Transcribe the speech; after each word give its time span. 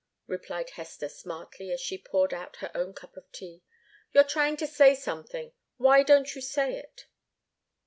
replied 0.25 0.71
Hester, 0.71 1.07
smartly, 1.07 1.69
as 1.71 1.79
she 1.79 1.95
poured 1.95 2.33
out 2.33 2.55
her 2.55 2.71
own 2.73 2.91
cup 2.91 3.15
of 3.15 3.31
tea. 3.31 3.61
"You're 4.13 4.23
trying 4.23 4.57
to 4.57 4.65
say 4.65 4.95
something 4.95 5.51
why 5.77 6.01
don't 6.01 6.33
you 6.33 6.41
say 6.41 6.73
it?" 6.75 7.05